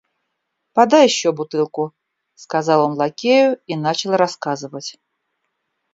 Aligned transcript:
Подай 0.73 1.03
еще 1.09 1.31
бутылку,— 1.31 1.93
сказал 2.33 2.85
он 2.87 2.93
лакею 2.97 3.61
и 3.67 3.75
начал 3.75 4.13
рассказывать. 4.17 4.99